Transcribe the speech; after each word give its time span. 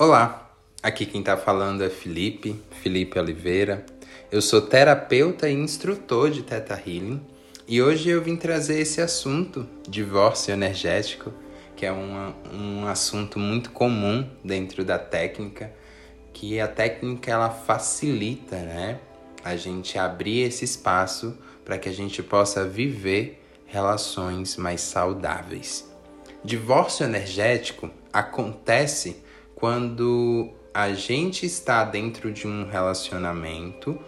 Olá, 0.00 0.48
aqui 0.80 1.04
quem 1.04 1.22
está 1.22 1.36
falando 1.36 1.82
é 1.82 1.90
Felipe, 1.90 2.62
Felipe 2.84 3.18
Oliveira. 3.18 3.84
Eu 4.30 4.40
sou 4.40 4.62
terapeuta 4.62 5.48
e 5.48 5.52
instrutor 5.52 6.30
de 6.30 6.44
Theta 6.44 6.74
Healing 6.74 7.20
e 7.66 7.82
hoje 7.82 8.08
eu 8.08 8.22
vim 8.22 8.36
trazer 8.36 8.78
esse 8.78 9.00
assunto, 9.00 9.68
divórcio 9.88 10.52
energético, 10.52 11.34
que 11.74 11.84
é 11.84 11.92
um, 11.92 12.32
um 12.54 12.86
assunto 12.86 13.40
muito 13.40 13.72
comum 13.72 14.24
dentro 14.44 14.84
da 14.84 15.00
técnica, 15.00 15.72
que 16.32 16.60
a 16.60 16.68
técnica 16.68 17.32
ela 17.32 17.50
facilita, 17.50 18.54
né, 18.54 19.00
a 19.42 19.56
gente 19.56 19.98
abrir 19.98 20.42
esse 20.42 20.64
espaço 20.64 21.36
para 21.64 21.76
que 21.76 21.88
a 21.88 21.92
gente 21.92 22.22
possa 22.22 22.64
viver 22.64 23.44
relações 23.66 24.56
mais 24.56 24.80
saudáveis. 24.80 25.92
Divórcio 26.44 27.04
energético 27.04 27.90
acontece 28.12 29.26
quando 29.58 30.50
a 30.72 30.92
gente 30.92 31.44
está 31.44 31.82
dentro 31.82 32.30
de 32.30 32.46
um 32.46 32.64
relacionamento 32.64 33.98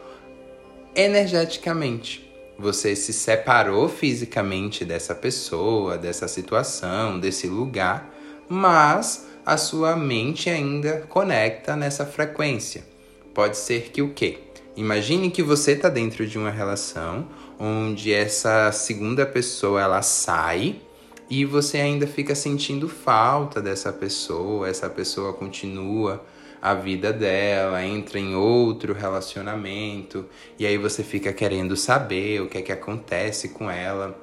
energeticamente. 0.94 2.30
Você 2.56 2.94
se 2.94 3.12
separou 3.12 3.88
fisicamente 3.88 4.84
dessa 4.84 5.12
pessoa, 5.12 5.98
dessa 5.98 6.28
situação, 6.28 7.18
desse 7.18 7.48
lugar, 7.48 8.14
mas 8.48 9.26
a 9.44 9.56
sua 9.56 9.96
mente 9.96 10.48
ainda 10.48 11.00
conecta 11.08 11.74
nessa 11.74 12.06
frequência. 12.06 12.84
Pode 13.34 13.56
ser 13.56 13.90
que 13.90 14.02
o 14.02 14.12
quê? 14.12 14.38
Imagine 14.76 15.30
que 15.30 15.42
você 15.42 15.72
está 15.72 15.88
dentro 15.88 16.28
de 16.28 16.38
uma 16.38 16.50
relação 16.50 17.26
onde 17.58 18.12
essa 18.12 18.70
segunda 18.70 19.26
pessoa 19.26 19.80
ela 19.80 20.02
sai 20.02 20.80
e 21.30 21.44
você 21.44 21.78
ainda 21.78 22.08
fica 22.08 22.34
sentindo 22.34 22.88
falta 22.88 23.62
dessa 23.62 23.92
pessoa, 23.92 24.68
essa 24.68 24.90
pessoa 24.90 25.32
continua 25.32 26.20
a 26.60 26.74
vida 26.74 27.12
dela, 27.12 27.82
entra 27.84 28.18
em 28.18 28.34
outro 28.34 28.92
relacionamento 28.92 30.26
e 30.58 30.66
aí 30.66 30.76
você 30.76 31.04
fica 31.04 31.32
querendo 31.32 31.76
saber 31.76 32.42
o 32.42 32.48
que 32.48 32.58
é 32.58 32.62
que 32.62 32.72
acontece 32.72 33.50
com 33.50 33.70
ela, 33.70 34.18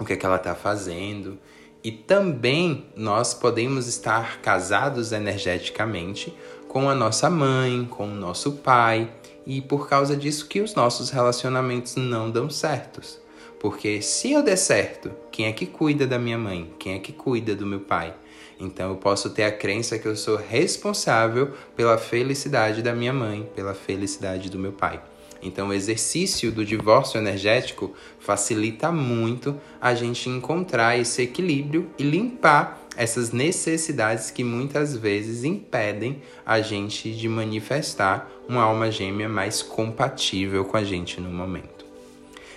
o 0.00 0.04
que 0.04 0.14
é 0.14 0.16
que 0.16 0.26
ela 0.26 0.36
está 0.36 0.54
fazendo. 0.54 1.38
E 1.82 1.92
também 1.92 2.86
nós 2.96 3.32
podemos 3.32 3.86
estar 3.86 4.40
casados 4.40 5.12
energeticamente 5.12 6.34
com 6.66 6.90
a 6.90 6.94
nossa 6.94 7.30
mãe, 7.30 7.86
com 7.88 8.08
o 8.08 8.14
nosso 8.14 8.52
pai, 8.52 9.08
e 9.46 9.60
por 9.60 9.88
causa 9.88 10.16
disso 10.16 10.48
que 10.48 10.60
os 10.60 10.74
nossos 10.74 11.10
relacionamentos 11.10 11.94
não 11.94 12.28
dão 12.28 12.50
certos. 12.50 13.24
Porque 13.58 14.02
se 14.02 14.32
eu 14.32 14.42
der 14.42 14.56
certo, 14.56 15.10
quem 15.30 15.46
é 15.46 15.52
que 15.52 15.66
cuida 15.66 16.06
da 16.06 16.18
minha 16.18 16.38
mãe? 16.38 16.70
Quem 16.78 16.94
é 16.94 16.98
que 16.98 17.12
cuida 17.12 17.54
do 17.54 17.66
meu 17.66 17.80
pai? 17.80 18.14
Então 18.58 18.90
eu 18.90 18.96
posso 18.96 19.30
ter 19.30 19.44
a 19.44 19.52
crença 19.52 19.98
que 19.98 20.06
eu 20.06 20.16
sou 20.16 20.36
responsável 20.36 21.52
pela 21.74 21.98
felicidade 21.98 22.82
da 22.82 22.94
minha 22.94 23.12
mãe, 23.12 23.48
pela 23.54 23.74
felicidade 23.74 24.50
do 24.50 24.58
meu 24.58 24.72
pai. 24.72 25.00
Então 25.42 25.68
o 25.68 25.72
exercício 25.72 26.50
do 26.50 26.64
divórcio 26.64 27.18
energético 27.18 27.94
facilita 28.18 28.90
muito 28.90 29.58
a 29.80 29.94
gente 29.94 30.28
encontrar 30.28 30.98
esse 30.98 31.22
equilíbrio 31.22 31.90
e 31.98 32.02
limpar 32.02 32.82
essas 32.96 33.30
necessidades 33.30 34.30
que 34.30 34.42
muitas 34.42 34.96
vezes 34.96 35.44
impedem 35.44 36.22
a 36.44 36.60
gente 36.62 37.12
de 37.12 37.28
manifestar 37.28 38.30
uma 38.48 38.62
alma 38.62 38.90
gêmea 38.90 39.28
mais 39.28 39.62
compatível 39.62 40.64
com 40.64 40.78
a 40.78 40.84
gente 40.84 41.20
no 41.20 41.30
momento. 41.30 41.75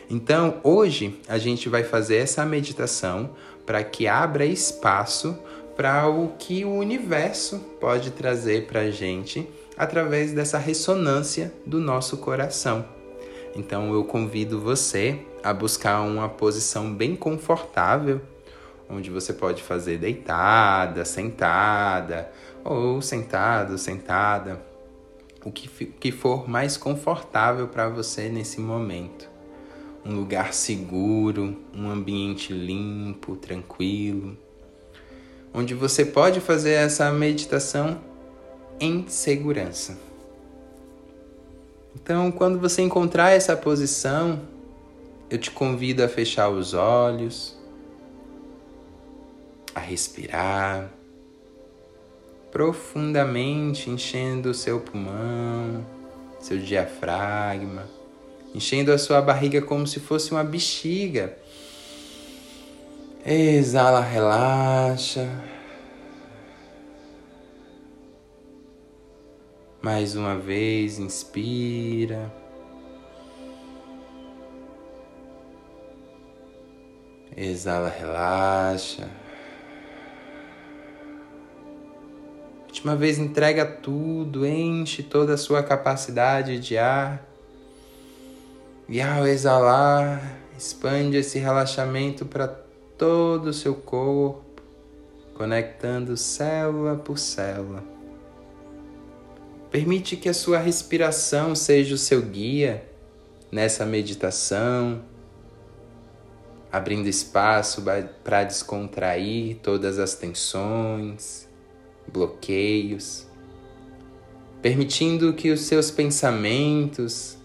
Então, 0.09 0.59
hoje 0.63 1.19
a 1.27 1.37
gente 1.37 1.69
vai 1.69 1.83
fazer 1.83 2.15
essa 2.15 2.43
meditação 2.43 3.29
para 3.63 3.83
que 3.83 4.07
abra 4.07 4.43
espaço 4.43 5.37
para 5.77 6.09
o 6.09 6.29
que 6.29 6.65
o 6.65 6.73
universo 6.73 7.59
pode 7.79 8.09
trazer 8.11 8.65
para 8.65 8.81
a 8.81 8.91
gente 8.91 9.47
através 9.77 10.33
dessa 10.33 10.57
ressonância 10.57 11.53
do 11.63 11.79
nosso 11.79 12.17
coração. 12.17 12.83
Então, 13.55 13.93
eu 13.93 14.03
convido 14.03 14.59
você 14.59 15.19
a 15.43 15.53
buscar 15.53 16.01
uma 16.01 16.27
posição 16.27 16.91
bem 16.91 17.15
confortável, 17.15 18.19
onde 18.89 19.11
você 19.11 19.31
pode 19.31 19.61
fazer 19.61 19.99
deitada, 19.99 21.05
sentada, 21.05 22.31
ou 22.65 22.99
sentado, 22.99 23.77
sentada, 23.77 24.59
o 25.45 25.51
que, 25.51 26.11
for 26.11 26.49
mais 26.49 26.77
confortável 26.77 27.67
para 27.67 27.87
você 27.87 28.27
nesse 28.27 28.59
momento 28.59 29.28
um 30.09 30.15
lugar 30.15 30.55
seguro, 30.55 31.55
um 31.73 31.87
ambiente 31.87 32.51
limpo, 32.51 33.35
tranquilo, 33.35 34.35
onde 35.53 35.75
você 35.75 36.03
pode 36.03 36.41
fazer 36.41 36.71
essa 36.71 37.11
meditação 37.11 38.01
em 38.79 39.07
segurança. 39.07 39.99
Então, 41.95 42.31
quando 42.31 42.59
você 42.59 42.81
encontrar 42.81 43.31
essa 43.31 43.55
posição, 43.55 44.41
eu 45.29 45.37
te 45.37 45.51
convido 45.51 46.03
a 46.03 46.07
fechar 46.07 46.49
os 46.49 46.73
olhos, 46.73 47.55
a 49.75 49.79
respirar 49.79 50.89
profundamente, 52.51 53.91
enchendo 53.91 54.49
o 54.49 54.55
seu 54.55 54.79
pulmão, 54.79 55.85
seu 56.39 56.57
diafragma 56.57 57.98
enchendo 58.53 58.91
a 58.91 58.97
sua 58.97 59.21
barriga 59.21 59.61
como 59.61 59.85
se 59.85 59.99
fosse 59.99 60.31
uma 60.31 60.43
bexiga. 60.43 61.37
Exala, 63.25 64.01
relaxa. 64.01 65.29
Mais 69.81 70.15
uma 70.15 70.35
vez, 70.37 70.99
inspira. 70.99 72.33
Exala, 77.35 77.89
relaxa. 77.89 79.09
Última 82.67 82.95
vez, 82.95 83.17
entrega 83.19 83.65
tudo, 83.65 84.45
enche 84.45 85.03
toda 85.03 85.33
a 85.33 85.37
sua 85.37 85.61
capacidade 85.61 86.59
de 86.59 86.77
ar. 86.77 87.28
E 88.91 88.99
ao 88.99 89.27
exalar, 89.27 90.39
expande 90.57 91.17
esse 91.17 91.37
relaxamento 91.37 92.25
para 92.25 92.47
todo 92.97 93.51
o 93.51 93.53
seu 93.53 93.75
corpo, 93.75 94.63
conectando 95.35 96.17
célula 96.17 96.95
por 96.95 97.19
célula. 97.19 97.83
Permite 99.69 100.15
que 100.17 100.27
a 100.27 100.33
sua 100.33 100.57
respiração 100.57 101.53
seja 101.53 101.93
o 101.93 101.99
seu 101.99 102.19
guia 102.23 102.83
nessa 103.51 103.85
meditação, 103.85 105.03
abrindo 106.71 107.07
espaço 107.07 107.83
para 108.23 108.43
descontrair 108.43 109.57
todas 109.61 109.99
as 109.99 110.15
tensões, 110.15 111.47
bloqueios, 112.11 113.27
permitindo 114.63 115.31
que 115.33 115.51
os 115.51 115.61
seus 115.61 115.91
pensamentos 115.91 117.38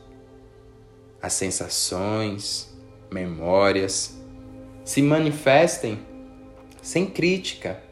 as 1.24 1.32
sensações, 1.32 2.68
memórias 3.10 4.14
se 4.84 5.00
manifestem 5.00 5.98
sem 6.82 7.06
crítica, 7.06 7.82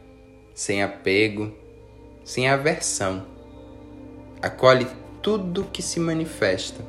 sem 0.53 0.83
apego, 0.83 1.51
sem 2.23 2.47
aversão. 2.47 3.25
Acolhe 4.39 4.85
tudo 5.19 5.67
que 5.73 5.81
se 5.81 5.99
manifesta. 5.99 6.85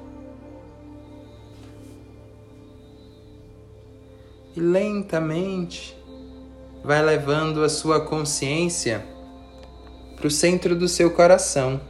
E 4.55 4.61
lentamente 4.61 5.97
vai 6.85 7.03
levando 7.03 7.65
a 7.65 7.71
sua 7.71 8.03
consciência 8.03 9.03
para 10.15 10.27
o 10.27 10.31
centro 10.31 10.77
do 10.77 10.89
seu 10.89 11.11
coração. 11.11 11.81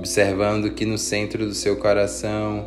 Observando 0.00 0.70
que 0.70 0.86
no 0.86 0.96
centro 0.96 1.46
do 1.46 1.52
seu 1.52 1.76
coração 1.76 2.64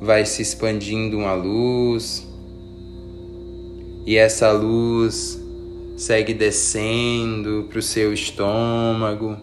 vai 0.00 0.24
se 0.24 0.40
expandindo 0.40 1.18
uma 1.18 1.34
luz, 1.34 2.26
e 4.06 4.16
essa 4.16 4.50
luz 4.52 5.38
segue 5.98 6.32
descendo 6.32 7.66
para 7.68 7.78
o 7.78 7.82
seu 7.82 8.10
estômago, 8.10 9.36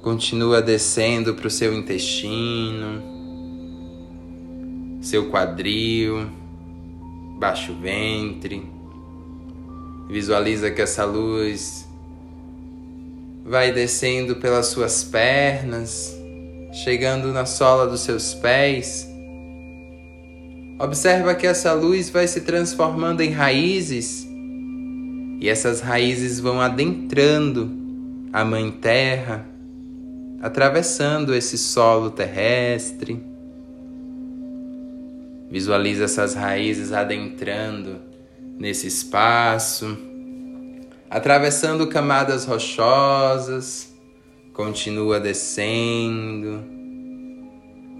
continua 0.00 0.62
descendo 0.62 1.34
para 1.34 1.46
o 1.46 1.50
seu 1.50 1.74
intestino, 1.74 3.02
seu 5.02 5.28
quadril, 5.28 6.26
baixo 7.38 7.74
ventre. 7.74 8.62
Visualiza 10.08 10.70
que 10.70 10.80
essa 10.80 11.04
luz 11.04 11.86
vai 13.44 13.72
descendo 13.72 14.36
pelas 14.36 14.66
suas 14.66 15.04
pernas, 15.04 16.16
chegando 16.72 17.32
na 17.32 17.46
sola 17.46 17.86
dos 17.86 18.00
seus 18.00 18.34
pés, 18.34 19.08
Observa 20.78 21.36
que 21.36 21.46
essa 21.46 21.72
luz 21.72 22.10
vai 22.10 22.26
se 22.26 22.40
transformando 22.40 23.20
em 23.20 23.30
raízes 23.30 24.26
e 25.40 25.48
essas 25.48 25.80
raízes 25.80 26.40
vão 26.40 26.60
adentrando 26.60 27.70
a 28.32 28.44
Mãe 28.44 28.72
Terra, 28.72 29.46
atravessando 30.42 31.32
esse 31.32 31.56
solo 31.56 32.10
terrestre. 32.10 33.22
Visualiza 35.48 36.04
essas 36.04 36.34
raízes 36.34 36.92
adentrando 36.92 38.00
nesse 38.58 38.88
espaço, 38.88 39.96
atravessando 41.14 41.86
camadas 41.86 42.44
rochosas, 42.44 43.94
continua 44.52 45.20
descendo. 45.20 46.60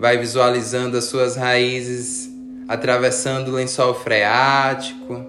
Vai 0.00 0.18
visualizando 0.18 0.96
as 0.96 1.04
suas 1.04 1.36
raízes 1.36 2.28
atravessando 2.66 3.52
o 3.52 3.54
lençol 3.54 3.94
freático. 3.94 5.24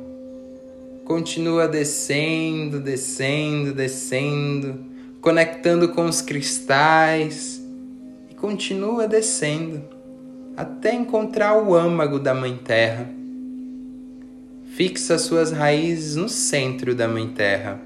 Continua 1.06 1.68
descendo, 1.68 2.80
descendo, 2.80 3.72
descendo, 3.72 4.84
conectando 5.22 5.90
com 5.90 6.06
os 6.06 6.22
cristais 6.22 7.62
e 8.32 8.34
continua 8.34 9.08
descendo 9.08 9.84
até 10.58 10.92
encontrar 10.92 11.62
o 11.62 11.76
âmago 11.76 12.18
da 12.18 12.34
Mãe 12.34 12.58
Terra. 12.58 13.08
Fixa 14.76 15.18
suas 15.18 15.54
raízes 15.54 16.18
no 16.18 16.28
centro 16.28 16.94
da 16.94 17.08
Mãe 17.08 17.30
Terra. 17.30 17.80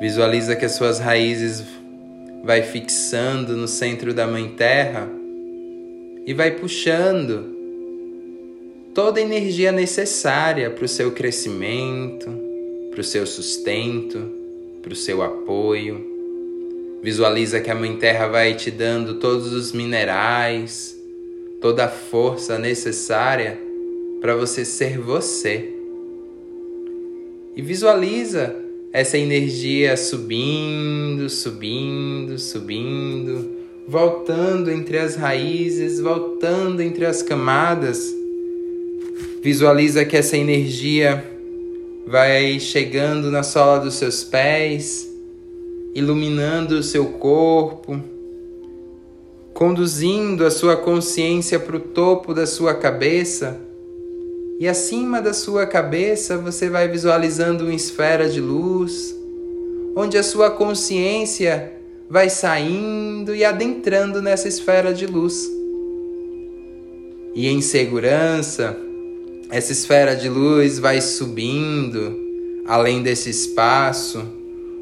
Visualiza 0.00 0.56
que 0.56 0.64
as 0.64 0.72
suas 0.72 0.98
raízes 0.98 1.62
vai 2.42 2.62
fixando 2.62 3.54
no 3.54 3.68
centro 3.68 4.14
da 4.14 4.26
Mãe 4.26 4.48
Terra 4.56 5.06
e 6.24 6.32
vai 6.32 6.52
puxando 6.52 7.54
toda 8.94 9.20
a 9.20 9.22
energia 9.22 9.70
necessária 9.70 10.70
para 10.70 10.86
o 10.86 10.88
seu 10.88 11.12
crescimento, 11.12 12.30
para 12.92 13.02
o 13.02 13.04
seu 13.04 13.26
sustento, 13.26 14.32
para 14.80 14.94
o 14.94 14.96
seu 14.96 15.22
apoio. 15.22 16.02
Visualiza 17.02 17.60
que 17.60 17.70
a 17.70 17.74
Mãe 17.74 17.94
Terra 17.98 18.26
vai 18.26 18.54
te 18.54 18.70
dando 18.70 19.16
todos 19.16 19.52
os 19.52 19.72
minerais, 19.72 21.03
toda 21.64 21.86
a 21.86 21.88
força 21.88 22.58
necessária 22.58 23.58
para 24.20 24.36
você 24.36 24.66
ser 24.66 24.98
você. 24.98 25.72
E 27.56 27.62
visualiza 27.62 28.54
essa 28.92 29.16
energia 29.16 29.96
subindo, 29.96 31.30
subindo, 31.30 32.38
subindo, 32.38 33.48
voltando 33.88 34.70
entre 34.70 34.98
as 34.98 35.16
raízes, 35.16 36.00
voltando 36.00 36.82
entre 36.82 37.06
as 37.06 37.22
camadas. 37.22 38.14
Visualiza 39.40 40.04
que 40.04 40.18
essa 40.18 40.36
energia 40.36 41.24
vai 42.06 42.60
chegando 42.60 43.30
na 43.30 43.42
sola 43.42 43.78
dos 43.78 43.94
seus 43.94 44.22
pés, 44.22 45.10
iluminando 45.94 46.72
o 46.72 46.82
seu 46.82 47.06
corpo, 47.06 47.98
conduzindo 49.54 50.44
a 50.44 50.50
sua 50.50 50.76
consciência 50.76 51.60
para 51.60 51.76
o 51.76 51.80
topo 51.80 52.34
da 52.34 52.44
sua 52.44 52.74
cabeça 52.74 53.56
e 54.58 54.66
acima 54.66 55.22
da 55.22 55.32
sua 55.32 55.64
cabeça 55.64 56.36
você 56.36 56.68
vai 56.68 56.88
visualizando 56.88 57.64
uma 57.64 57.74
esfera 57.74 58.28
de 58.28 58.40
luz, 58.40 59.16
onde 59.94 60.18
a 60.18 60.24
sua 60.24 60.50
consciência 60.50 61.72
vai 62.10 62.28
saindo 62.28 63.32
e 63.32 63.44
adentrando 63.44 64.20
nessa 64.20 64.48
esfera 64.48 64.92
de 64.92 65.06
luz. 65.06 65.48
E 67.32 67.48
em 67.48 67.60
segurança, 67.60 68.76
essa 69.50 69.70
esfera 69.70 70.16
de 70.16 70.28
luz 70.28 70.80
vai 70.80 71.00
subindo 71.00 72.16
além 72.66 73.02
desse 73.02 73.30
espaço, 73.30 74.24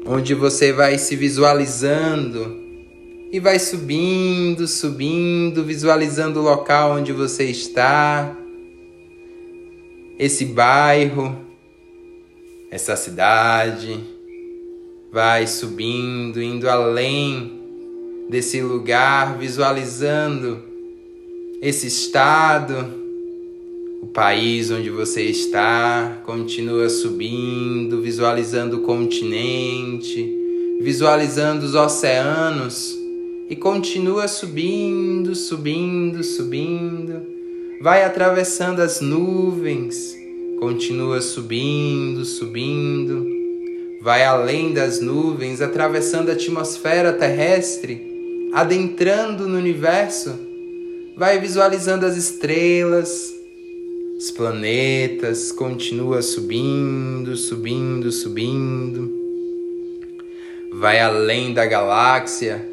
onde 0.05 0.33
você 0.33 0.71
vai 0.71 0.97
se 0.97 1.15
visualizando 1.15 2.62
e 3.33 3.39
vai 3.39 3.57
subindo, 3.57 4.67
subindo, 4.67 5.63
visualizando 5.63 6.39
o 6.39 6.43
local 6.43 6.91
onde 6.91 7.11
você 7.11 7.45
está. 7.45 8.37
Esse 10.19 10.45
bairro, 10.45 11.35
essa 12.69 12.95
cidade, 12.95 13.99
vai 15.11 15.47
subindo, 15.47 16.39
indo 16.43 16.69
além 16.69 17.59
desse 18.29 18.61
lugar, 18.61 19.35
visualizando 19.35 20.61
esse 21.59 21.87
estado, 21.87 22.85
o 23.99 24.05
país 24.13 24.69
onde 24.69 24.91
você 24.91 25.23
está, 25.23 26.21
continua 26.23 26.87
subindo, 26.87 27.99
visualizando 27.99 28.77
o 28.77 28.81
continente, 28.81 30.31
visualizando 30.79 31.65
os 31.65 31.73
oceanos 31.73 33.01
e 33.49 33.55
continua 33.55 34.27
subindo, 34.27 35.35
subindo, 35.35 36.23
subindo. 36.23 37.21
Vai 37.81 38.03
atravessando 38.03 38.81
as 38.81 39.01
nuvens, 39.01 40.15
continua 40.59 41.19
subindo, 41.19 42.23
subindo, 42.23 43.27
vai 44.01 44.23
além 44.23 44.73
das 44.73 45.01
nuvens, 45.01 45.61
atravessando 45.61 46.29
a 46.29 46.33
atmosfera 46.33 47.11
terrestre, 47.11 48.49
adentrando 48.53 49.47
no 49.47 49.57
universo, 49.57 50.33
vai 51.17 51.39
visualizando 51.39 52.05
as 52.05 52.15
estrelas, 52.15 53.33
os 54.17 54.31
planetas, 54.31 55.51
continua 55.51 56.21
subindo, 56.21 57.35
subindo, 57.35 58.09
subindo, 58.11 59.11
vai 60.71 60.99
além 60.99 61.53
da 61.53 61.65
galáxia, 61.65 62.72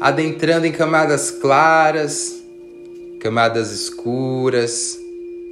adentrando 0.00 0.66
em 0.66 0.72
camadas 0.72 1.30
claras, 1.30 2.42
camadas 3.18 3.72
escuras, 3.72 4.98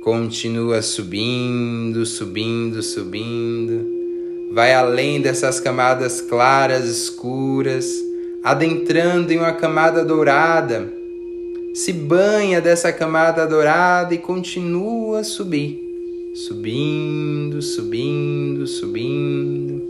continua 0.02 0.82
subindo, 0.82 2.04
subindo, 2.04 2.82
subindo, 2.82 4.52
vai 4.52 4.74
além 4.74 5.20
dessas 5.20 5.58
camadas 5.60 6.20
claras, 6.20 6.84
escuras, 6.84 7.86
adentrando 8.42 9.32
em 9.32 9.38
uma 9.38 9.52
camada 9.52 10.04
dourada, 10.04 10.92
se 11.74 11.92
banha 11.92 12.60
dessa 12.60 12.92
camada 12.92 13.46
dourada 13.46 14.14
e 14.14 14.18
continua 14.18 15.20
a 15.20 15.24
subir, 15.24 15.80
subindo, 16.34 17.62
subindo, 17.62 18.66
subindo, 18.66 19.82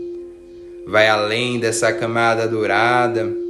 vai 0.87 1.09
além 1.09 1.59
dessa 1.59 1.91
camada 1.91 2.47
dourada 2.47 3.44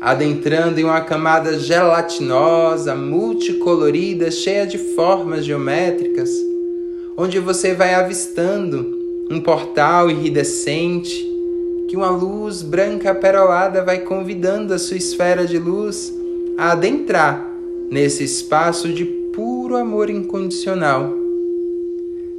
adentrando 0.00 0.78
em 0.78 0.84
uma 0.84 1.00
camada 1.00 1.58
gelatinosa, 1.58 2.94
multicolorida, 2.94 4.30
cheia 4.30 4.66
de 4.66 4.78
formas 4.78 5.44
geométricas, 5.44 6.30
onde 7.16 7.38
você 7.38 7.74
vai 7.74 7.94
avistando 7.94 8.94
um 9.30 9.40
portal 9.40 10.10
iridescente 10.10 11.26
que 11.88 11.96
uma 11.96 12.10
luz 12.10 12.62
branca 12.62 13.14
perolada 13.14 13.82
vai 13.82 14.00
convidando 14.00 14.74
a 14.74 14.78
sua 14.78 14.96
esfera 14.96 15.46
de 15.46 15.58
luz 15.58 16.12
a 16.58 16.72
adentrar 16.72 17.48
nesse 17.90 18.24
espaço 18.24 18.92
de 18.92 19.04
puro 19.04 19.76
amor 19.76 20.10
incondicional. 20.10 21.14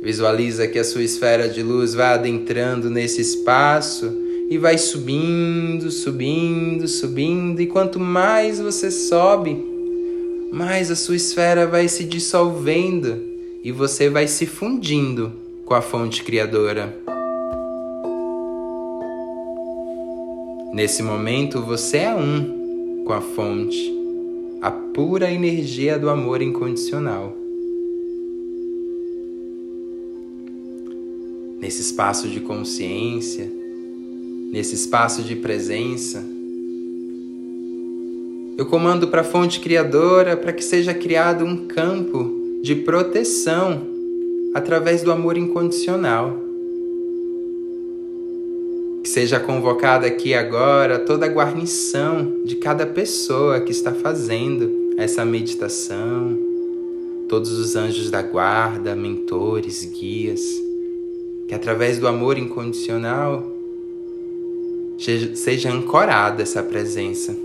Visualiza 0.01 0.67
que 0.67 0.77
a 0.77 0.83
sua 0.83 1.03
esfera 1.03 1.47
de 1.49 1.63
luz 1.63 1.93
vai 1.93 2.13
adentrando 2.13 2.89
nesse 2.89 3.21
espaço 3.21 4.26
e 4.49 4.57
vai 4.57 4.77
subindo, 4.77 5.91
subindo, 5.91 6.87
subindo, 6.87 7.61
e 7.61 7.67
quanto 7.67 7.99
mais 7.99 8.59
você 8.59 8.89
sobe, 8.89 9.57
mais 10.51 10.89
a 10.89 10.95
sua 10.95 11.17
esfera 11.17 11.67
vai 11.67 11.87
se 11.89 12.05
dissolvendo 12.05 13.21
e 13.63 13.71
você 13.71 14.09
vai 14.09 14.27
se 14.27 14.45
fundindo 14.45 15.33
com 15.65 15.73
a 15.73 15.81
fonte 15.81 16.23
criadora. 16.23 16.97
Nesse 20.73 21.03
momento 21.03 21.61
você 21.61 21.97
é 21.97 22.15
um 22.15 23.03
com 23.05 23.11
a 23.11 23.19
fonte, 23.19 23.93
a 24.61 24.71
pura 24.71 25.29
energia 25.29 25.99
do 25.99 26.09
amor 26.09 26.41
incondicional. 26.41 27.35
Nesse 31.59 31.81
espaço 31.81 32.29
de 32.29 32.39
consciência, 32.39 33.56
nesse 34.51 34.75
espaço 34.75 35.21
de 35.21 35.35
presença. 35.35 36.23
Eu 38.57 38.65
comando 38.65 39.07
para 39.07 39.21
a 39.21 39.23
fonte 39.23 39.59
criadora 39.59 40.35
para 40.35 40.51
que 40.51 40.63
seja 40.63 40.93
criado 40.93 41.45
um 41.45 41.67
campo 41.67 42.59
de 42.63 42.75
proteção 42.75 43.85
através 44.53 45.03
do 45.03 45.11
amor 45.11 45.37
incondicional. 45.37 46.35
Que 49.03 49.09
seja 49.09 49.39
convocada 49.39 50.07
aqui 50.07 50.33
agora 50.33 50.97
toda 50.97 51.25
a 51.25 51.29
guarnição 51.29 52.41
de 52.43 52.55
cada 52.55 52.85
pessoa 52.85 53.61
que 53.61 53.71
está 53.71 53.93
fazendo 53.93 54.71
essa 54.97 55.23
meditação, 55.23 56.35
todos 57.29 57.51
os 57.51 57.75
anjos 57.75 58.09
da 58.09 58.23
guarda, 58.23 58.95
mentores, 58.95 59.85
guias, 59.85 60.41
que 61.47 61.53
através 61.53 61.99
do 61.99 62.07
amor 62.07 62.39
incondicional 62.39 63.56
seja 64.97 65.71
ancorada 65.71 66.41
essa 66.41 66.63
presença. 66.63 67.35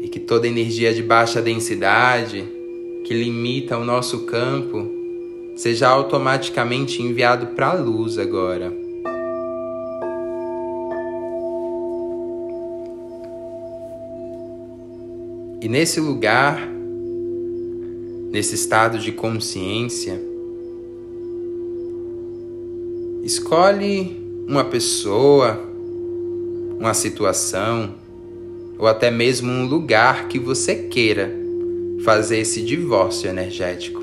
E 0.00 0.08
que 0.08 0.18
toda 0.18 0.48
energia 0.48 0.94
de 0.94 1.02
baixa 1.02 1.42
densidade 1.42 2.44
que 3.04 3.14
limita 3.14 3.76
o 3.76 3.84
nosso 3.84 4.20
campo 4.20 4.88
seja 5.56 5.88
automaticamente 5.88 7.02
enviado 7.02 7.48
para 7.48 7.70
a 7.70 7.74
luz 7.74 8.18
agora. 8.18 8.72
E 15.60 15.68
nesse 15.68 16.00
lugar, 16.00 16.66
nesse 18.30 18.54
estado 18.54 18.98
de 18.98 19.12
consciência, 19.12 20.18
escolhe 23.22 24.19
uma 24.50 24.64
pessoa, 24.64 25.60
uma 26.76 26.92
situação 26.92 27.94
ou 28.76 28.88
até 28.88 29.08
mesmo 29.08 29.48
um 29.48 29.64
lugar 29.64 30.26
que 30.26 30.40
você 30.40 30.74
queira 30.74 31.32
fazer 32.04 32.38
esse 32.38 32.60
divórcio 32.60 33.30
energético. 33.30 34.02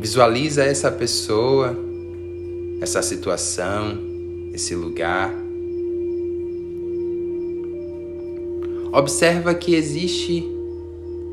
Visualiza 0.00 0.64
essa 0.64 0.90
pessoa, 0.90 1.78
essa 2.80 3.00
situação, 3.02 3.96
esse 4.52 4.74
lugar. 4.74 5.32
Observa 8.92 9.54
que 9.54 9.76
existe 9.76 10.44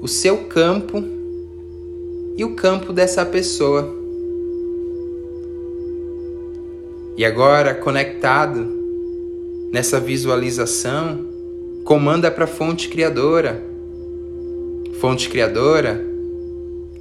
o 0.04 0.08
seu 0.08 0.46
campo 0.46 1.04
e 2.38 2.46
o 2.46 2.54
campo 2.54 2.94
dessa 2.94 3.26
pessoa. 3.26 4.03
E 7.16 7.24
agora, 7.24 7.76
conectado 7.76 8.66
nessa 9.72 10.00
visualização, 10.00 11.28
comanda 11.84 12.32
para 12.32 12.46
a 12.46 12.48
fonte 12.48 12.90
criadora. 12.90 13.64
Fonte 15.00 15.30
criadora 15.30 16.04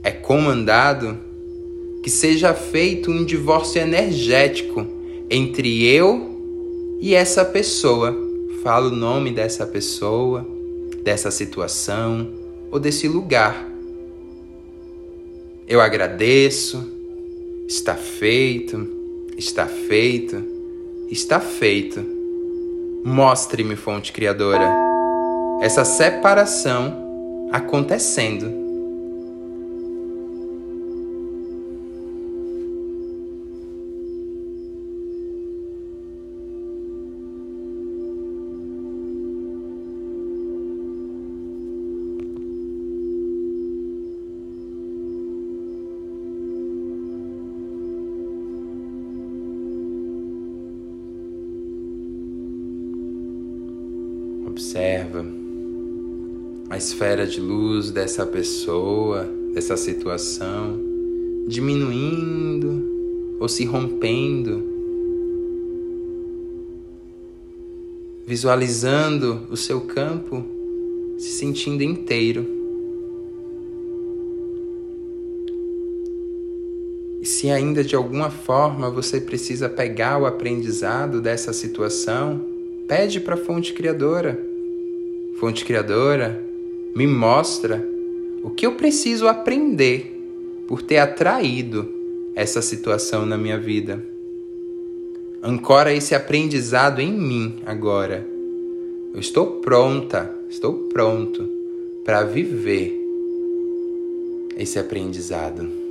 é 0.02 0.10
comandado 0.10 1.16
que 2.02 2.10
seja 2.10 2.52
feito 2.52 3.10
um 3.10 3.24
divórcio 3.24 3.80
energético 3.80 4.86
entre 5.30 5.86
eu 5.86 6.98
e 7.00 7.14
essa 7.14 7.42
pessoa. 7.42 8.14
Fala 8.62 8.88
o 8.88 8.94
nome 8.94 9.32
dessa 9.32 9.64
pessoa, 9.66 10.46
dessa 11.02 11.30
situação 11.30 12.28
ou 12.70 12.78
desse 12.78 13.08
lugar. 13.08 13.66
Eu 15.66 15.80
agradeço, 15.80 16.86
está 17.66 17.94
feito 17.94 19.01
Está 19.36 19.66
feito, 19.66 20.42
está 21.10 21.40
feito. 21.40 22.04
Mostre-me, 23.04 23.74
fonte 23.74 24.12
criadora, 24.12 24.68
essa 25.60 25.84
separação 25.84 27.48
acontecendo. 27.52 28.61
Observa 54.72 55.22
a 56.70 56.78
esfera 56.78 57.26
de 57.26 57.38
luz 57.42 57.90
dessa 57.90 58.24
pessoa, 58.24 59.28
dessa 59.52 59.76
situação, 59.76 60.80
diminuindo 61.46 63.36
ou 63.38 63.46
se 63.50 63.66
rompendo, 63.66 64.64
visualizando 68.26 69.46
o 69.50 69.58
seu 69.58 69.82
campo 69.82 70.42
se 71.18 71.32
sentindo 71.32 71.82
inteiro. 71.82 72.46
E 77.20 77.26
se 77.26 77.50
ainda 77.50 77.84
de 77.84 77.94
alguma 77.94 78.30
forma 78.30 78.90
você 78.90 79.20
precisa 79.20 79.68
pegar 79.68 80.18
o 80.18 80.24
aprendizado 80.24 81.20
dessa 81.20 81.52
situação, 81.52 82.50
Pede 82.86 83.20
para 83.20 83.34
a 83.34 83.38
fonte 83.38 83.72
criadora. 83.72 84.51
Fonte 85.38 85.64
criadora, 85.64 86.42
me 86.94 87.06
mostra 87.06 87.84
o 88.42 88.50
que 88.50 88.66
eu 88.66 88.74
preciso 88.74 89.26
aprender 89.26 90.18
por 90.66 90.82
ter 90.82 90.98
atraído 90.98 91.88
essa 92.34 92.62
situação 92.62 93.26
na 93.26 93.36
minha 93.36 93.58
vida. 93.58 94.04
Ancora 95.42 95.92
esse 95.92 96.14
aprendizado 96.14 97.00
em 97.00 97.12
mim 97.12 97.56
agora. 97.66 98.26
Eu 99.12 99.20
estou 99.20 99.60
pronta, 99.60 100.34
estou 100.48 100.88
pronto 100.88 101.48
para 102.04 102.22
viver 102.22 102.98
esse 104.56 104.78
aprendizado. 104.78 105.81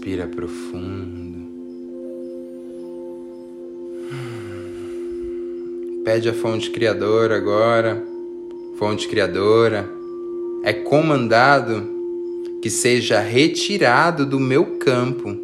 Respira 0.00 0.26
profundo. 0.26 1.46
Pede 6.02 6.26
a 6.26 6.32
fonte 6.32 6.70
criadora 6.70 7.36
agora. 7.36 8.02
Fonte 8.78 9.06
criadora, 9.06 9.86
é 10.64 10.72
comandado 10.72 11.86
que 12.62 12.70
seja 12.70 13.20
retirado 13.20 14.24
do 14.24 14.40
meu 14.40 14.78
campo 14.78 15.36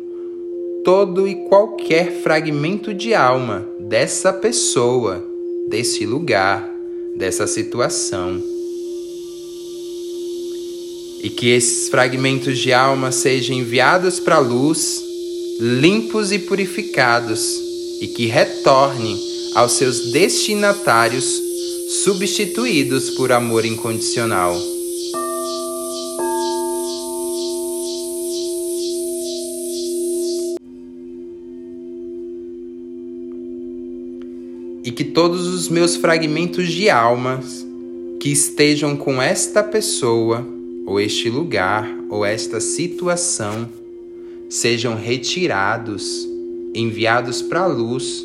todo 0.82 1.28
e 1.28 1.34
qualquer 1.50 2.22
fragmento 2.22 2.94
de 2.94 3.12
alma 3.12 3.68
dessa 3.78 4.32
pessoa, 4.32 5.22
desse 5.68 6.06
lugar, 6.06 6.66
dessa 7.14 7.46
situação 7.46 8.55
e 11.26 11.28
que 11.28 11.48
esses 11.48 11.88
fragmentos 11.88 12.56
de 12.56 12.72
alma 12.72 13.10
sejam 13.10 13.56
enviados 13.56 14.20
para 14.20 14.36
a 14.36 14.38
luz, 14.38 15.02
limpos 15.58 16.30
e 16.30 16.38
purificados, 16.38 17.60
e 18.00 18.06
que 18.06 18.26
retornem 18.26 19.18
aos 19.56 19.72
seus 19.72 20.12
destinatários, 20.12 21.42
substituídos 22.04 23.10
por 23.10 23.32
amor 23.32 23.64
incondicional. 23.64 24.56
E 34.84 34.92
que 34.92 35.02
todos 35.02 35.44
os 35.48 35.68
meus 35.68 35.96
fragmentos 35.96 36.70
de 36.70 36.88
almas 36.88 37.66
que 38.20 38.30
estejam 38.30 38.96
com 38.96 39.20
esta 39.20 39.64
pessoa 39.64 40.54
ou 40.86 41.00
este 41.00 41.28
lugar 41.28 41.92
ou 42.08 42.24
esta 42.24 42.60
situação 42.60 43.68
sejam 44.48 44.94
retirados, 44.94 46.26
enviados 46.74 47.42
para 47.42 47.60
a 47.60 47.66
luz, 47.66 48.24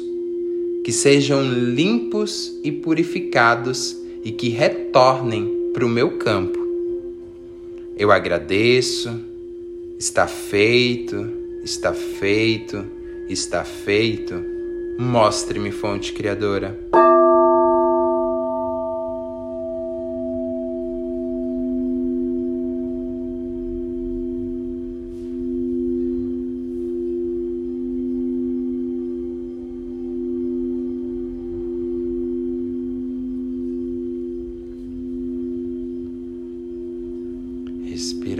que 0.83 0.91
sejam 0.91 1.43
limpos 1.43 2.53
e 2.63 2.71
purificados 2.71 3.97
e 4.23 4.31
que 4.31 4.49
retornem 4.49 5.71
para 5.73 5.85
o 5.85 5.89
meu 5.89 6.17
campo. 6.17 6.59
Eu 7.97 8.11
agradeço. 8.11 9.09
Está 9.99 10.25
feito, 10.25 11.29
está 11.63 11.93
feito, 11.93 12.83
está 13.29 13.63
feito. 13.63 14.33
Mostre-me, 14.97 15.71
fonte 15.71 16.11
criadora. 16.11 16.79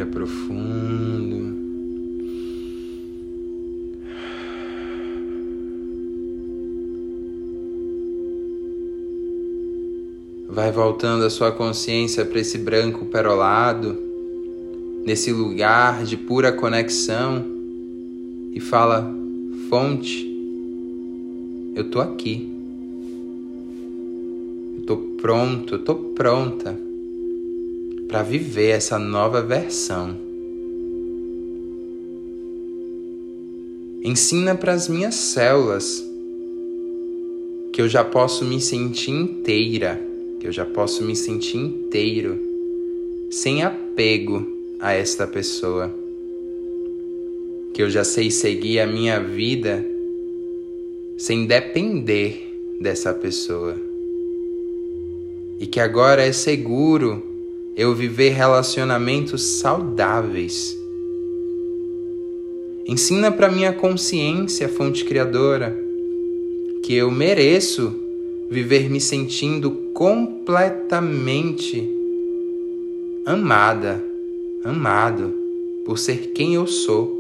Respira 0.02 0.06
profundo. 0.06 1.62
Vai 10.50 10.72
voltando 10.72 11.26
a 11.26 11.30
sua 11.30 11.52
consciência 11.52 12.26
para 12.26 12.40
esse 12.40 12.58
branco 12.58 13.06
perolado, 13.06 13.98
nesse 15.06 15.32
lugar 15.32 16.04
de 16.04 16.18
pura 16.18 16.52
conexão, 16.52 17.46
e 18.54 18.60
fala: 18.60 19.10
Fonte, 19.70 20.28
eu 21.76 21.90
tô 21.90 22.02
aqui. 22.02 22.50
Eu 24.78 24.86
tô 24.86 24.98
pronto, 25.22 25.76
eu 25.76 25.80
tô 25.80 25.96
pronta 25.96 26.91
para 28.12 28.24
viver 28.24 28.72
essa 28.72 29.00
nova 29.00 29.42
versão. 29.42 30.18
Ensina 34.04 34.54
para 34.54 34.74
as 34.74 34.90
minhas 34.90 35.16
células 35.16 36.06
que 37.72 37.82
eu 37.82 37.88
já 37.88 38.04
posso 38.04 38.44
me 38.44 38.60
sentir 38.60 39.12
inteira, 39.12 40.02
que 40.42 40.48
eu 40.48 40.52
já 40.52 40.66
posso 40.66 41.06
me 41.06 41.16
sentir 41.16 41.58
inteiro, 41.58 42.38
sem 43.32 43.64
apego 43.64 44.46
a 44.82 44.92
esta 44.92 45.26
pessoa. 45.26 45.90
Que 47.74 47.82
eu 47.82 47.90
já 47.90 48.04
sei 48.04 48.30
seguir 48.30 48.82
a 48.82 48.88
minha 48.88 49.22
vida 49.22 49.86
sem 51.18 51.46
depender 51.46 52.78
dessa 52.82 53.14
pessoa. 53.14 53.78
E 55.62 55.66
que 55.66 55.80
agora 55.80 56.24
é 56.24 56.34
seguro 56.34 57.31
eu 57.76 57.96
viver 57.96 58.30
relacionamentos 58.30 59.44
saudáveis. 59.44 60.78
Ensina 62.86 63.32
para 63.32 63.50
minha 63.50 63.72
consciência, 63.72 64.68
fonte 64.68 65.06
criadora, 65.06 65.78
que 66.84 66.94
eu 66.96 67.10
mereço 67.10 67.96
viver 68.50 68.90
me 68.90 69.00
sentindo 69.00 69.72
completamente 69.94 71.90
amada, 73.26 74.04
amado 74.64 75.34
por 75.86 75.98
ser 75.98 76.32
quem 76.34 76.56
eu 76.56 76.68
sou. 76.68 77.20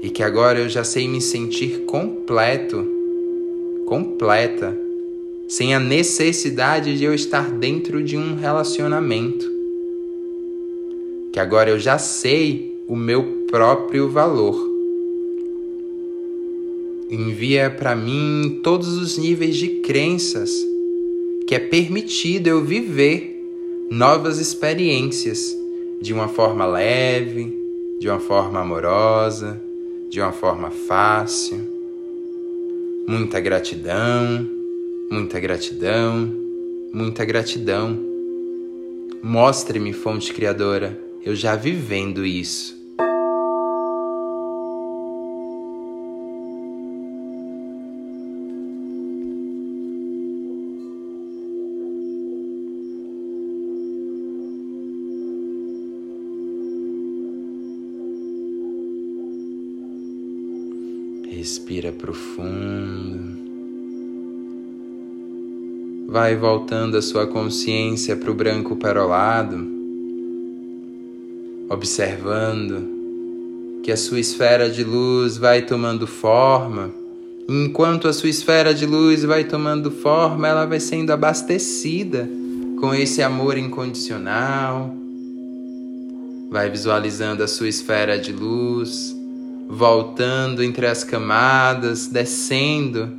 E 0.00 0.08
que 0.08 0.22
agora 0.22 0.60
eu 0.60 0.68
já 0.68 0.84
sei 0.84 1.08
me 1.08 1.20
sentir 1.20 1.80
completo, 1.80 2.86
completa 3.84 4.87
sem 5.48 5.74
a 5.74 5.80
necessidade 5.80 6.98
de 6.98 7.04
eu 7.04 7.14
estar 7.14 7.50
dentro 7.50 8.04
de 8.04 8.18
um 8.18 8.36
relacionamento. 8.36 9.50
Que 11.32 11.40
agora 11.40 11.70
eu 11.70 11.78
já 11.78 11.96
sei 11.96 12.76
o 12.86 12.94
meu 12.94 13.46
próprio 13.50 14.10
valor. 14.10 14.68
Envia 17.10 17.70
para 17.70 17.96
mim 17.96 18.60
todos 18.62 18.98
os 18.98 19.16
níveis 19.16 19.56
de 19.56 19.68
crenças 19.80 20.52
que 21.46 21.54
é 21.54 21.58
permitido 21.58 22.48
eu 22.48 22.62
viver 22.62 23.42
novas 23.90 24.38
experiências 24.38 25.56
de 26.02 26.12
uma 26.12 26.28
forma 26.28 26.66
leve, 26.66 27.56
de 27.98 28.06
uma 28.06 28.20
forma 28.20 28.60
amorosa, 28.60 29.58
de 30.10 30.20
uma 30.20 30.30
forma 30.30 30.70
fácil. 30.70 31.58
Muita 33.08 33.40
gratidão 33.40 34.57
Muita 35.10 35.40
gratidão, 35.40 36.30
muita 36.92 37.24
gratidão. 37.24 37.98
Mostre-me, 39.22 39.94
fonte 39.94 40.34
criadora, 40.34 41.00
eu 41.24 41.34
já 41.34 41.56
vivendo 41.56 42.26
isso. 42.26 42.76
Respira 61.30 61.92
profundo. 61.92 63.27
Vai 66.10 66.34
voltando 66.34 66.96
a 66.96 67.02
sua 67.02 67.26
consciência 67.26 68.16
para 68.16 68.30
o 68.30 68.34
branco 68.34 68.76
perolado, 68.76 69.62
observando 71.68 73.82
que 73.82 73.92
a 73.92 73.96
sua 73.96 74.18
esfera 74.18 74.70
de 74.70 74.82
luz 74.82 75.36
vai 75.36 75.60
tomando 75.60 76.06
forma. 76.06 76.90
Enquanto 77.46 78.08
a 78.08 78.14
sua 78.14 78.30
esfera 78.30 78.72
de 78.72 78.86
luz 78.86 79.22
vai 79.22 79.44
tomando 79.44 79.90
forma, 79.90 80.48
ela 80.48 80.64
vai 80.64 80.80
sendo 80.80 81.12
abastecida 81.12 82.26
com 82.80 82.94
esse 82.94 83.22
amor 83.22 83.58
incondicional. 83.58 84.90
Vai 86.50 86.70
visualizando 86.70 87.42
a 87.42 87.46
sua 87.46 87.68
esfera 87.68 88.18
de 88.18 88.32
luz, 88.32 89.14
voltando 89.68 90.62
entre 90.62 90.86
as 90.86 91.04
camadas, 91.04 92.06
descendo 92.06 93.10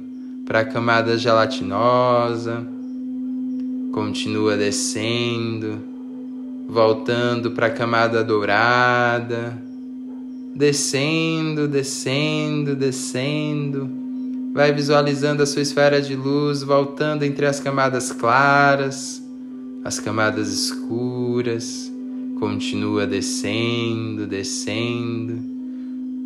para 0.43 0.62
a 0.62 0.65
camada 0.65 1.19
gelatinosa 1.19 2.79
Continua 3.91 4.56
descendo, 4.56 5.80
voltando 6.67 7.52
para 7.52 7.67
a 7.67 7.71
camada 7.71 8.23
dourada, 8.23 9.60
descendo, 10.56 11.67
descendo, 11.67 12.75
descendo. 12.75 13.89
Vai 14.54 14.71
visualizando 14.71 15.41
a 15.41 15.45
sua 15.45 15.62
esfera 15.62 16.02
de 16.02 16.15
luz 16.15 16.63
voltando 16.63 17.23
entre 17.23 17.45
as 17.45 17.60
camadas 17.60 18.12
claras, 18.12 19.23
as 19.84 19.99
camadas 19.99 20.49
escuras. 20.52 21.91
Continua 22.39 23.08
descendo, 23.08 24.28
descendo, 24.28 25.36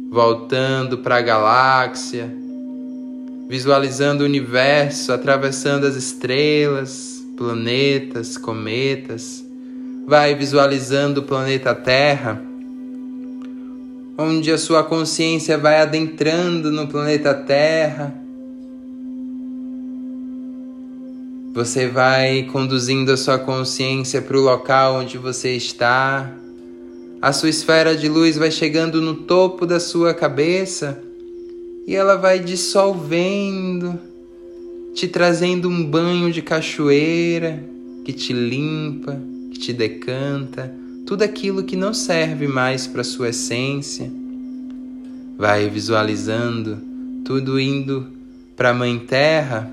voltando 0.10 0.98
para 1.00 1.18
a 1.18 1.22
galáxia, 1.22 2.32
visualizando 3.48 4.24
o 4.24 4.28
universo, 4.28 5.12
atravessando 5.12 5.88
as 5.88 5.96
estrelas, 5.96 7.13
planetas, 7.36 8.38
cometas, 8.38 9.44
vai 10.06 10.36
visualizando 10.36 11.22
o 11.22 11.24
planeta 11.24 11.74
Terra, 11.74 12.42
onde 14.18 14.52
a 14.52 14.58
sua 14.58 14.84
consciência 14.84 15.58
vai 15.58 15.82
adentrando 15.82 16.72
no 16.72 16.88
planeta 16.88 17.34
Terra. 17.34 18.14
Você 21.54 21.88
vai 21.88 22.44
conduzindo 22.52 23.12
a 23.12 23.18
sua 23.18 23.38
consciência 23.38 24.22
para 24.22 24.38
o 24.38 24.42
local 24.42 24.96
onde 24.96 25.18
você 25.18 25.56
está. 25.56 26.32
A 27.22 27.32
sua 27.32 27.50
esfera 27.50 27.96
de 27.96 28.10
luz 28.10 28.38
vai 28.38 28.52
chegando 28.52 29.02
no 29.02 29.14
topo 29.14 29.66
da 29.66 29.80
sua 29.80 30.14
cabeça 30.14 31.02
e 31.88 31.96
ela 31.96 32.16
vai 32.16 32.40
dissolvendo 32.40 34.00
te 34.94 35.08
trazendo 35.08 35.68
um 35.68 35.84
banho 35.84 36.32
de 36.32 36.42
cachoeira 36.42 37.64
que 38.06 38.14
te 38.14 38.32
limpa, 38.32 39.20
que 39.52 39.58
te 39.58 39.74
decanta, 39.74 40.74
tudo 41.06 41.24
aquilo 41.24 41.64
que 41.64 41.76
não 41.76 41.94
serve 41.94 42.48
mais 42.48 42.86
para 42.86 43.04
sua 43.04 43.30
essência. 43.30 44.12
Vai 45.38 45.70
visualizando 45.70 46.78
tudo 47.26 47.60
indo 47.60 48.08
para 48.56 48.70
a 48.70 48.74
Mãe 48.74 49.00
Terra 49.00 49.70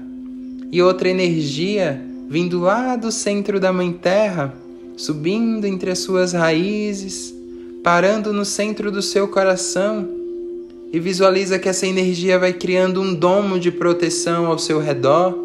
e 0.73 0.81
outra 0.81 1.09
energia 1.09 2.01
vindo 2.29 2.61
lá 2.61 2.97
do 2.97 3.11
centro 3.11 3.59
da 3.59 3.73
Mãe 3.73 3.93
Terra, 3.93 4.55
subindo 4.97 5.67
entre 5.67 5.91
as 5.91 5.99
suas 5.99 6.33
raízes, 6.33 7.35
parando 7.83 8.33
no 8.33 8.45
centro 8.45 8.91
do 8.91 9.03
seu 9.03 9.27
coração 9.29 10.20
e 10.93 10.99
visualiza 10.99 11.59
que 11.59 11.69
essa 11.69 11.87
energia 11.87 12.39
vai 12.39 12.53
criando 12.53 13.01
um 13.01 13.15
domo 13.15 13.61
de 13.61 13.71
proteção 13.71 14.47
ao 14.47 14.59
seu 14.59 14.81
redor, 14.81 15.39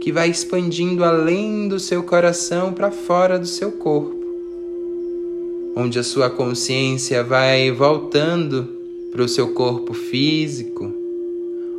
que 0.00 0.10
vai 0.10 0.30
expandindo 0.30 1.04
além 1.04 1.68
do 1.68 1.78
seu 1.78 2.02
coração 2.02 2.72
para 2.72 2.90
fora 2.90 3.38
do 3.38 3.46
seu 3.46 3.72
corpo, 3.72 4.16
onde 5.76 5.98
a 5.98 6.02
sua 6.02 6.30
consciência 6.30 7.22
vai 7.22 7.70
voltando 7.70 8.68
para 9.12 9.22
o 9.22 9.28
seu 9.28 9.48
corpo 9.48 9.92
físico, 9.92 10.92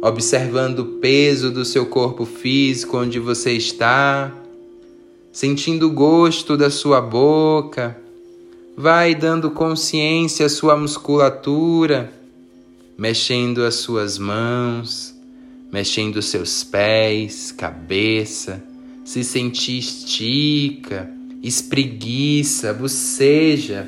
observando 0.02 0.80
o 0.80 0.86
peso 1.00 1.50
do 1.52 1.66
seu 1.66 1.88
corpo 1.88 2.26
físico 2.26 2.98
onde 2.98 3.20
você 3.20 3.52
está, 3.54 4.32
sentindo 5.32 5.88
o 5.88 5.92
gosto 5.92 6.56
da 6.56 6.70
sua 6.70 7.02
boca, 7.02 7.98
vai 8.76 9.16
dando 9.16 9.50
consciência 9.50 10.46
à 10.46 10.50
sua 10.50 10.76
musculatura, 10.78 12.17
mexendo 12.98 13.64
as 13.64 13.76
suas 13.76 14.18
mãos, 14.18 15.16
mexendo 15.72 16.22
seus 16.22 16.64
pés, 16.64 17.52
cabeça, 17.52 18.64
se 19.06 19.24
sentir 19.24 19.78
estica, 19.78 21.10
espreguiça, 21.44 22.74
boceja. 22.74 23.88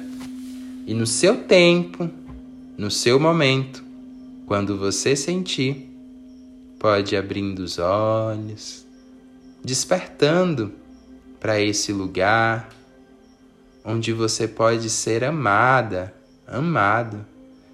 E 0.86 0.94
no 0.94 1.08
seu 1.08 1.44
tempo, 1.44 2.10
no 2.78 2.92
seu 2.92 3.20
momento, 3.20 3.84
quando 4.46 4.78
você 4.78 5.16
sentir, 5.16 5.90
pode 6.80 7.16
abrindo 7.16 7.60
os 7.60 7.78
olhos, 7.80 8.86
despertando 9.64 10.72
para 11.40 11.60
esse 11.60 11.92
lugar 11.92 12.70
onde 13.84 14.14
você 14.14 14.48
pode 14.48 14.90
ser 14.90 15.24
amada, 15.24 16.14
amado, 16.48 17.26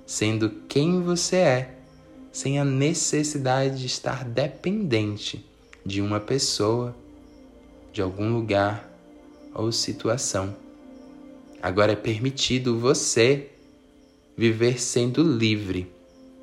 sendo 0.06 0.50
quem 0.68 1.02
você 1.02 1.36
é, 1.38 1.76
sem 2.32 2.60
a 2.60 2.66
necessidade 2.66 3.80
de 3.80 3.86
estar 3.86 4.26
dependente 4.26 5.46
de 5.86 6.02
uma 6.02 6.20
pessoa, 6.20 6.96
de 7.94 8.02
algum 8.02 8.34
lugar 8.34 8.90
ou 9.54 9.72
situação. 9.72 10.56
Agora 11.62 11.94
é 11.94 11.96
permitido 11.96 12.78
você 12.78 13.50
viver 14.38 14.80
sendo 14.82 15.24
livre 15.24 15.92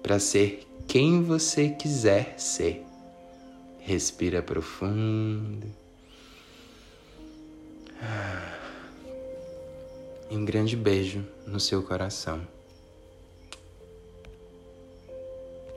para 0.03 0.19
ser 0.19 0.67
quem 0.89 1.23
você 1.23 1.69
quiser 1.69 2.35
ser. 2.39 2.83
Respira 3.79 4.43
profundo. 4.43 5.67
E 10.31 10.37
um 10.37 10.45
grande 10.45 10.75
beijo 10.75 11.25
no 11.47 11.61
seu 11.61 11.83
coração. 11.83 12.41